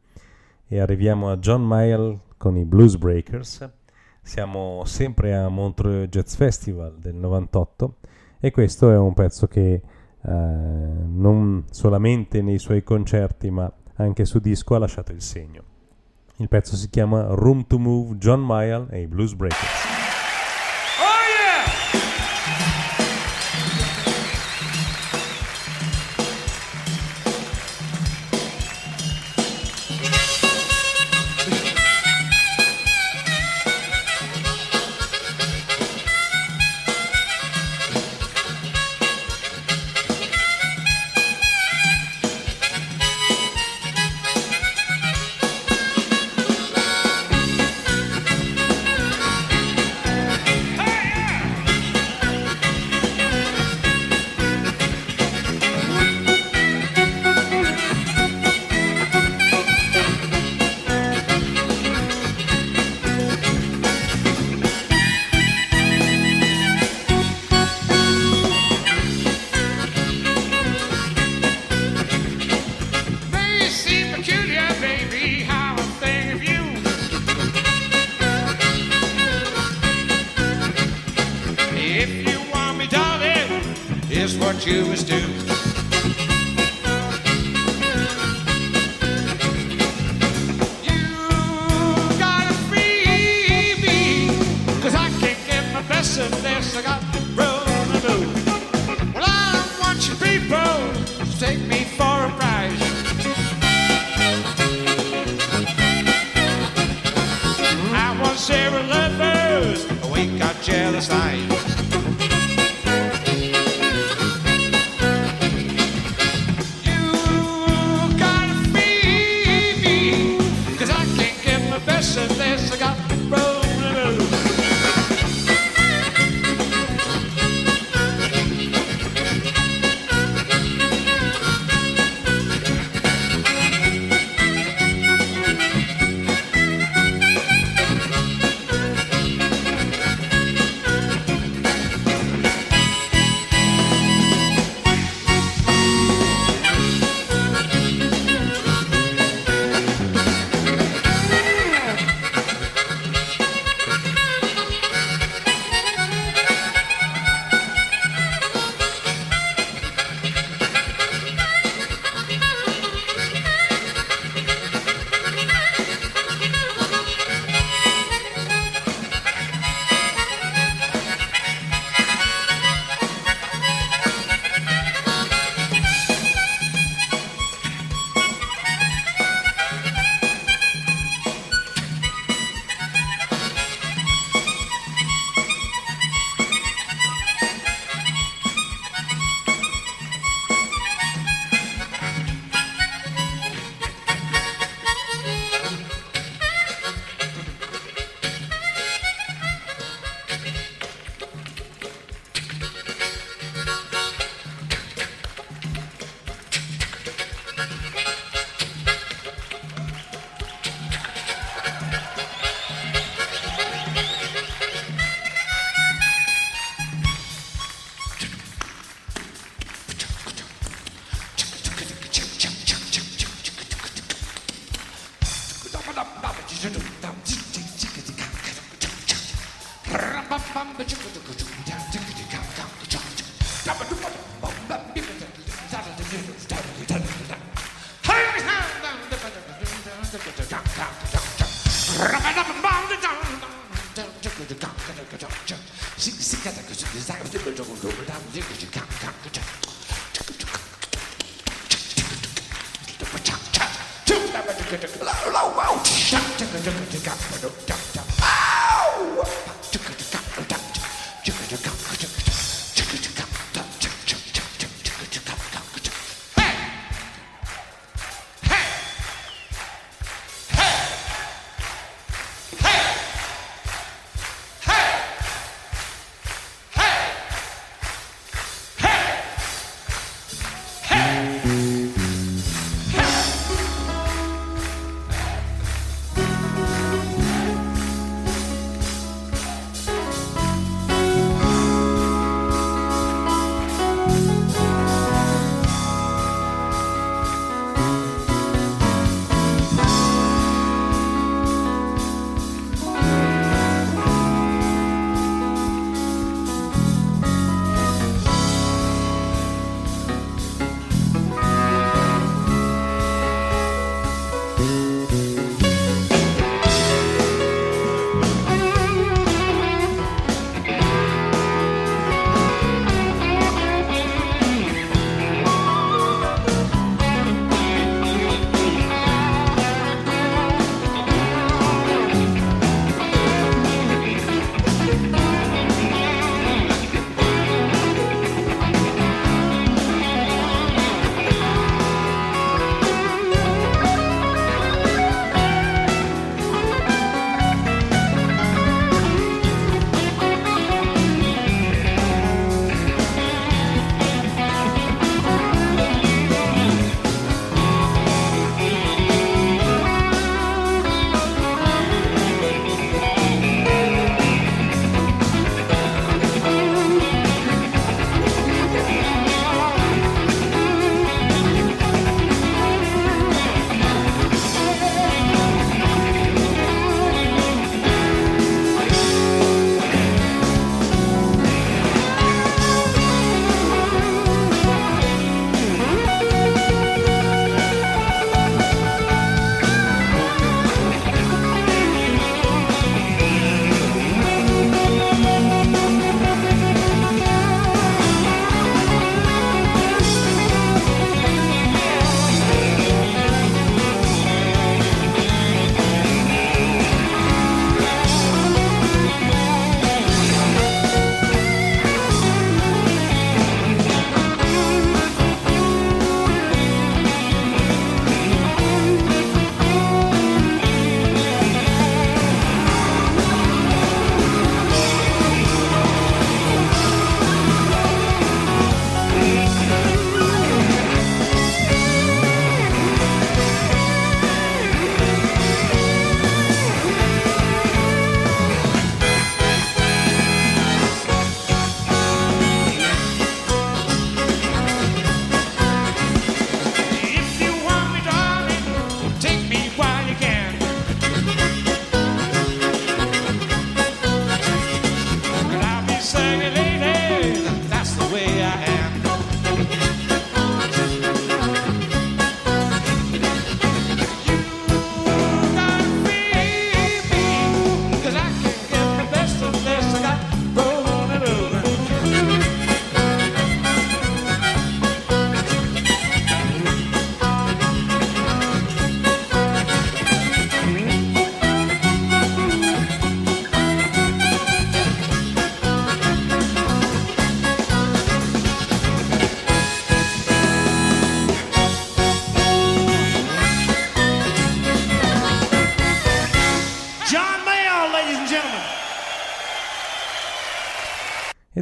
e 0.66 0.80
arriviamo 0.80 1.30
a 1.30 1.38
John 1.38 1.62
Mayall 1.64 2.22
con 2.38 2.58
i 2.58 2.66
Blues 2.66 2.96
Breakers. 2.96 3.70
Siamo 4.24 4.82
sempre 4.84 5.36
a 5.36 5.48
Montreux 5.50 6.10
Jazz 6.10 6.34
Festival 6.34 6.98
del 6.98 7.14
98 7.14 7.98
e 8.40 8.50
questo 8.50 8.90
è 8.90 8.98
un 8.98 9.14
pezzo 9.14 9.46
che 9.46 9.74
eh, 9.74 9.82
non 10.24 11.66
solamente 11.70 12.42
nei 12.42 12.58
suoi 12.58 12.82
concerti 12.82 13.52
ma 13.52 13.72
anche 13.98 14.26
su 14.26 14.40
disco 14.40 14.74
ha 14.74 14.80
lasciato 14.80 15.12
il 15.12 15.22
segno. 15.22 15.64
Il 16.38 16.48
pezzo 16.48 16.76
si 16.76 16.90
chiama 16.90 17.28
Room 17.28 17.68
to 17.68 17.78
Move 17.78 18.18
John 18.18 18.44
Mayall 18.44 18.88
e 18.90 19.02
i 19.02 19.08
Blues 19.08 19.36
Breakers. 19.36 19.93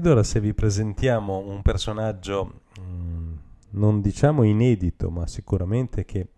Ed 0.01 0.07
ora 0.07 0.23
se 0.23 0.39
vi 0.39 0.55
presentiamo 0.55 1.37
un 1.37 1.61
personaggio, 1.61 2.61
mm, 2.79 3.33
non 3.73 4.01
diciamo 4.01 4.41
inedito, 4.41 5.11
ma 5.11 5.27
sicuramente 5.27 6.05
che 6.05 6.29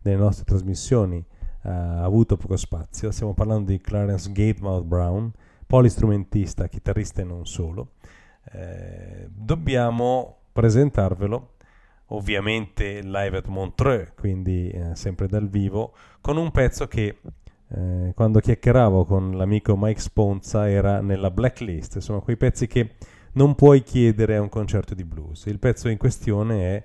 nelle 0.00 0.16
nostre 0.16 0.46
trasmissioni 0.46 1.18
eh, 1.18 1.68
ha 1.68 2.02
avuto 2.02 2.38
poco 2.38 2.56
spazio, 2.56 3.10
stiamo 3.10 3.34
parlando 3.34 3.72
di 3.72 3.78
Clarence 3.78 4.32
Gatemouth 4.32 4.84
Brown, 4.84 5.30
polistrumentista, 5.66 6.66
chitarrista 6.68 7.20
e 7.20 7.24
non 7.24 7.44
solo, 7.44 7.90
eh, 8.52 9.28
dobbiamo 9.28 10.44
presentarvelo 10.50 11.56
ovviamente 12.06 13.02
live 13.02 13.36
at 13.36 13.48
Montreux, 13.48 14.14
quindi 14.16 14.70
eh, 14.70 14.96
sempre 14.96 15.26
dal 15.26 15.50
vivo, 15.50 15.92
con 16.22 16.38
un 16.38 16.50
pezzo 16.50 16.88
che 16.88 17.18
eh, 17.72 18.12
quando 18.14 18.40
chiacchieravo 18.40 19.04
con 19.04 19.36
l'amico 19.36 19.76
Mike 19.76 20.00
Sponza 20.00 20.68
era 20.68 21.00
nella 21.00 21.30
blacklist, 21.30 21.98
sono 21.98 22.20
quei 22.20 22.36
pezzi 22.38 22.66
che 22.66 22.96
non 23.32 23.54
puoi 23.54 23.82
chiedere 23.82 24.36
a 24.36 24.40
un 24.40 24.48
concerto 24.48 24.94
di 24.94 25.04
blues. 25.04 25.46
Il 25.46 25.58
pezzo 25.58 25.88
in 25.88 25.98
questione 25.98 26.76
è 26.76 26.84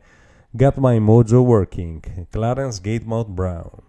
Got 0.49 0.75
My 0.77 0.99
Mojo 0.99 1.41
Working, 1.41 2.27
Clarence 2.29 2.79
Gatemouth 2.81 3.27
Brown. 3.27 3.83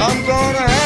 I'm 0.00 0.24
gonna 0.24 0.77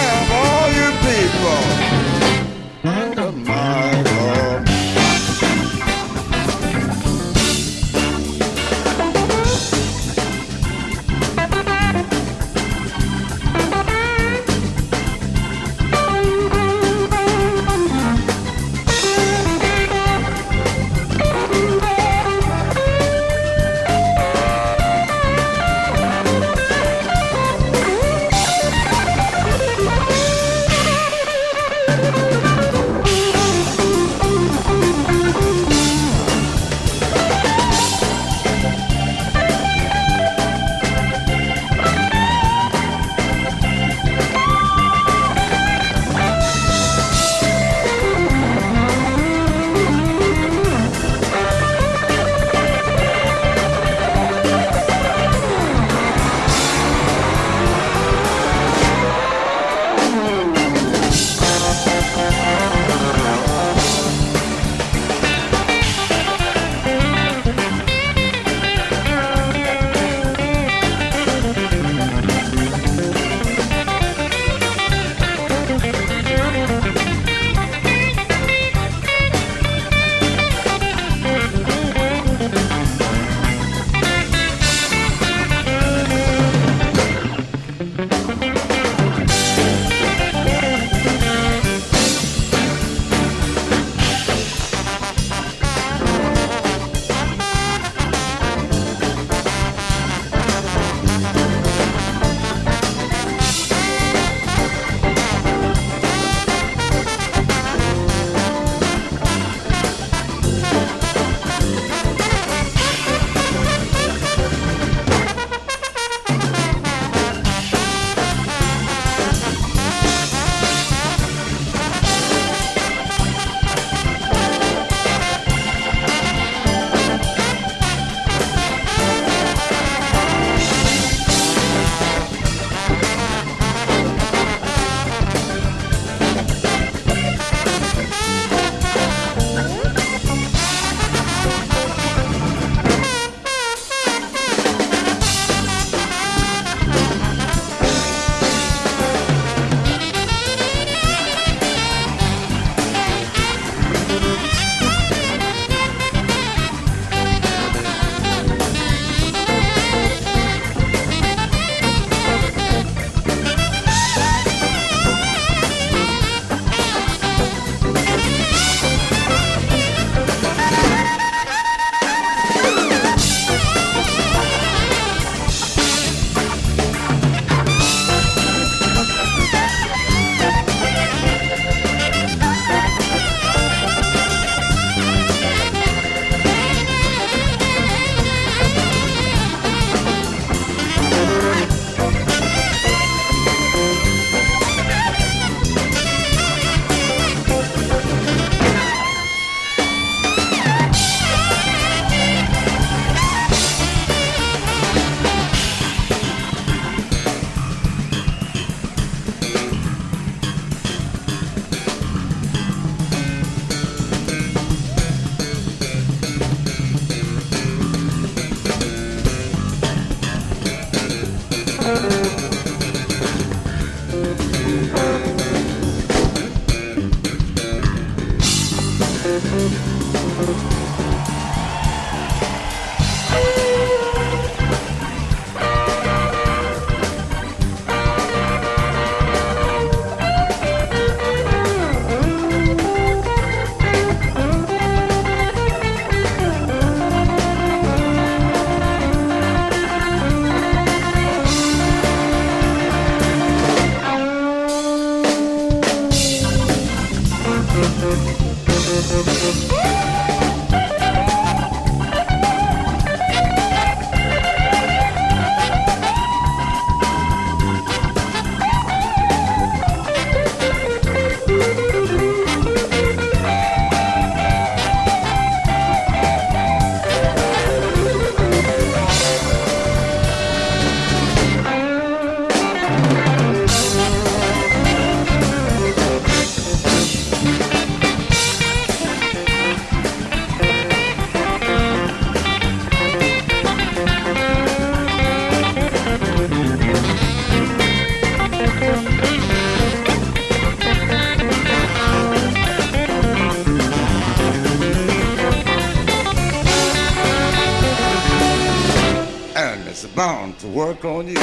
con 311.03 311.27
you. 311.27 311.35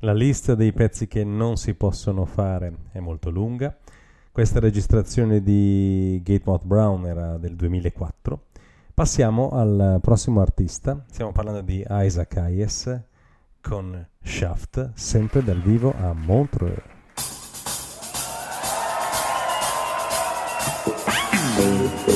La 0.00 0.12
lista 0.12 0.54
dei 0.54 0.72
pezzi 0.72 1.06
che 1.06 1.24
non 1.24 1.56
si 1.56 1.74
possono 1.74 2.24
fare 2.24 2.74
è 2.90 2.98
molto 2.98 3.30
lunga. 3.30 3.74
Questa 4.32 4.58
registrazione 4.58 5.40
di 5.42 6.20
Gate 6.24 6.38
Gatemouth 6.40 6.64
Brown 6.64 7.06
era 7.06 7.38
del 7.38 7.54
2004. 7.54 8.46
Passiamo 8.92 9.50
al 9.50 10.00
prossimo 10.02 10.40
artista. 10.40 11.04
Stiamo 11.08 11.32
parlando 11.32 11.62
di 11.62 11.84
Isaac 11.88 12.36
Hayes, 12.36 13.02
con 13.66 14.06
Shaft, 14.22 14.90
sempre 14.94 15.42
dal 15.42 15.60
vivo 15.60 15.94
a 15.98 16.12
Montreux. 16.12 16.82
Thank 21.56 22.08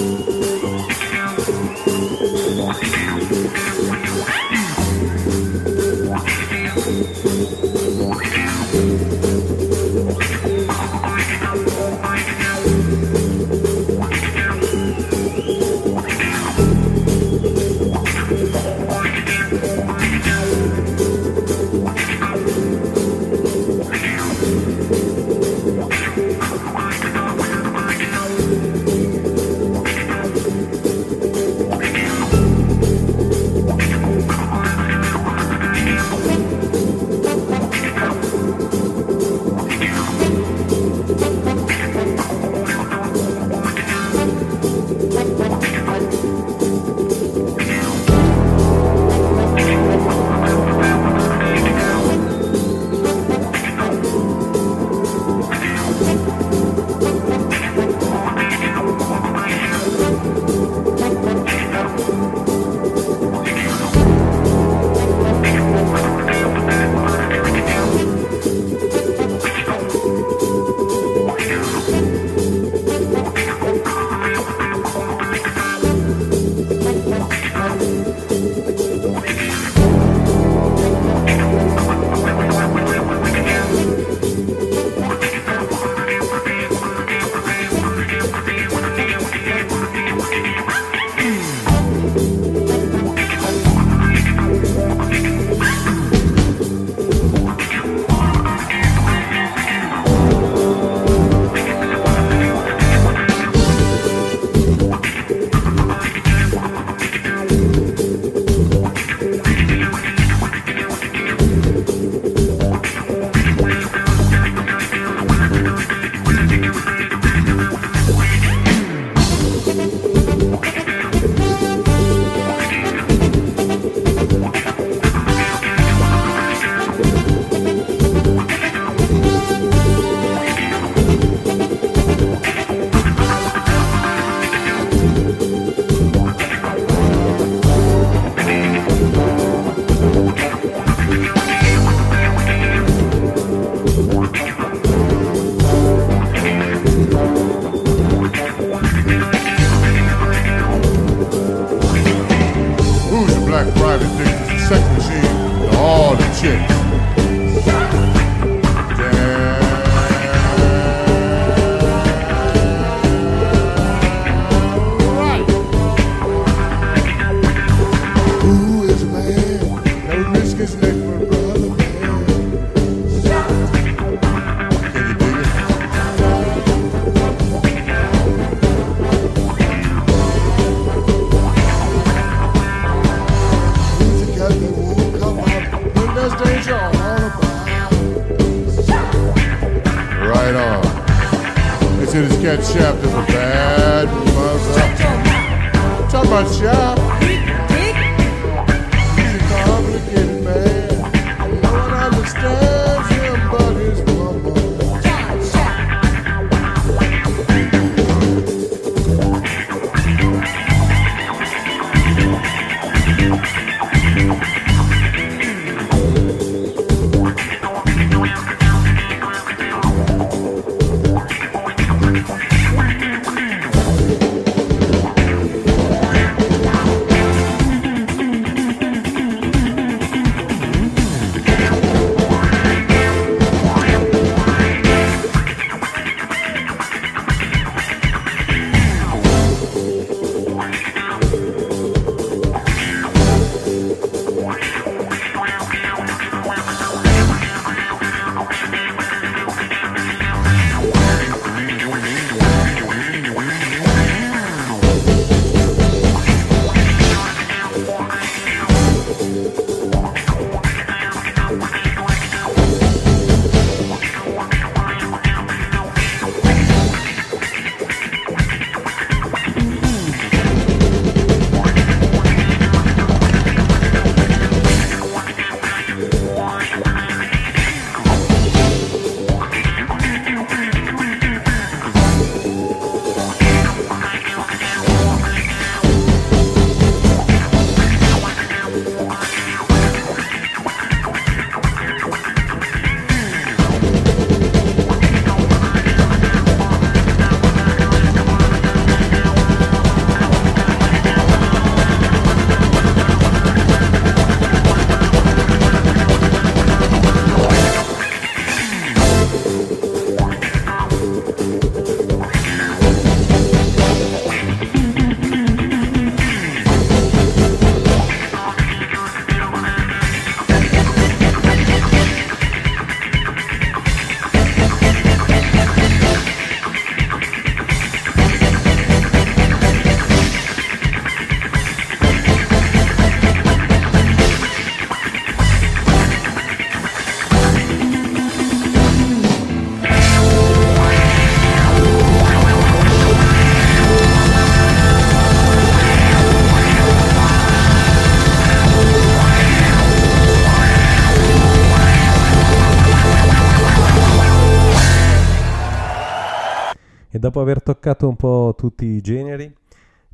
dopo 357.28 357.40
aver 357.40 357.62
toccato 357.62 358.08
un 358.08 358.16
po' 358.16 358.54
tutti 358.56 358.86
i 358.86 359.02
generi, 359.02 359.54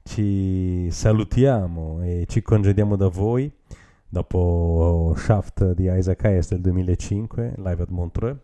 ci 0.03 0.89
salutiamo 0.91 2.03
e 2.03 2.25
ci 2.27 2.43
congediamo 2.43 2.97
da 2.97 3.07
voi. 3.07 3.51
Dopo 4.09 5.15
Shaft 5.17 5.75
di 5.75 5.89
Isaac 5.89 6.25
Hayes 6.25 6.49
del 6.49 6.61
2005, 6.61 7.55
live 7.59 7.83
at 7.83 7.89
Montreux, 7.89 8.37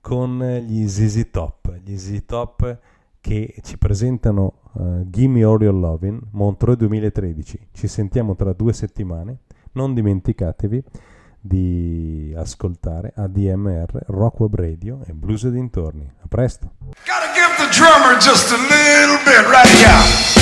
con 0.00 0.38
gli 0.64 0.86
ZZ 0.86 1.30
Top, 1.30 1.76
gli 1.82 1.96
ZZ 1.96 2.24
Top 2.24 2.78
che 3.20 3.54
ci 3.62 3.76
presentano 3.76 4.54
uh, 4.74 5.04
Gimme 5.08 5.42
All 5.42 5.60
Your 5.60 5.74
Lovin' 5.74 6.20
Montreux 6.30 6.78
2013. 6.78 7.68
Ci 7.72 7.88
sentiamo 7.88 8.36
tra 8.36 8.52
due 8.52 8.72
settimane, 8.72 9.38
non 9.72 9.94
dimenticatevi 9.94 10.84
di 11.44 12.32
ascoltare 12.36 13.12
ADMR, 13.16 14.04
Rock 14.06 14.38
Web 14.40 14.54
Radio 14.54 15.00
e 15.04 15.12
Blues 15.12 15.44
e 15.44 15.50
dintorni. 15.50 16.08
A 16.22 16.28
presto! 16.28 16.74
Gotta 17.04 17.32
give 17.34 17.50
the 17.58 17.68
drummer 17.74 18.16
just 18.18 18.52
a 18.52 18.56
little 18.56 19.18
bit 19.24 19.44
right 19.50 19.66
here. 19.66 20.40